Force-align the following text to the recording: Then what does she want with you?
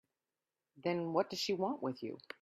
Then 0.77 1.13
what 1.13 1.29
does 1.29 1.37
she 1.37 1.53
want 1.53 1.83
with 1.83 2.01
you? 2.01 2.17